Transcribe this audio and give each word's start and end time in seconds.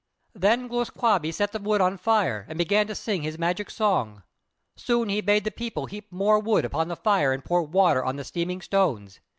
Then 0.33 0.67
Glūs 0.67 0.89
kābé 0.91 1.31
set 1.31 1.51
the 1.51 1.59
wood 1.59 1.79
on 1.79 1.95
fire 1.95 2.47
and 2.49 2.57
began 2.57 2.87
to 2.87 2.95
sing 2.95 3.21
his 3.21 3.37
magic 3.37 3.69
song; 3.69 4.23
soon 4.75 5.09
he 5.09 5.21
bade 5.21 5.43
the 5.43 5.51
people 5.51 5.85
heap 5.85 6.11
more 6.11 6.39
wood 6.39 6.65
upon 6.65 6.87
the 6.87 6.95
fire, 6.95 7.31
and 7.31 7.45
pour 7.45 7.61
water 7.61 8.03
on 8.03 8.15
the 8.15 8.23
steaming 8.23 8.61
stones. 8.61 9.19